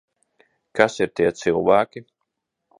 Kas 0.79 0.97
ir 1.05 1.13
tie 1.21 1.29
cilvēki? 1.43 2.05